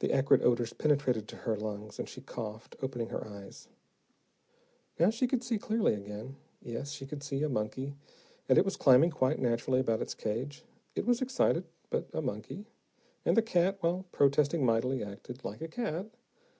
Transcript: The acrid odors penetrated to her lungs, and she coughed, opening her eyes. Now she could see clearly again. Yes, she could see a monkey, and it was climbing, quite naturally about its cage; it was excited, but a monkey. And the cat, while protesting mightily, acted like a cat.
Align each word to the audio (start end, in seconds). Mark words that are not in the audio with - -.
The 0.00 0.10
acrid 0.12 0.42
odors 0.42 0.72
penetrated 0.72 1.28
to 1.28 1.36
her 1.36 1.56
lungs, 1.56 2.00
and 2.00 2.08
she 2.08 2.20
coughed, 2.20 2.74
opening 2.82 3.10
her 3.10 3.24
eyes. 3.24 3.68
Now 4.98 5.10
she 5.10 5.28
could 5.28 5.44
see 5.44 5.56
clearly 5.56 5.94
again. 5.94 6.34
Yes, 6.60 6.90
she 6.90 7.06
could 7.06 7.22
see 7.22 7.44
a 7.44 7.48
monkey, 7.48 7.94
and 8.48 8.58
it 8.58 8.64
was 8.64 8.74
climbing, 8.76 9.10
quite 9.10 9.38
naturally 9.38 9.78
about 9.78 10.02
its 10.02 10.14
cage; 10.14 10.64
it 10.96 11.06
was 11.06 11.22
excited, 11.22 11.62
but 11.90 12.08
a 12.12 12.20
monkey. 12.20 12.66
And 13.24 13.36
the 13.36 13.40
cat, 13.42 13.76
while 13.82 14.06
protesting 14.10 14.66
mightily, 14.66 15.04
acted 15.04 15.44
like 15.44 15.60
a 15.62 15.68
cat. 15.68 16.06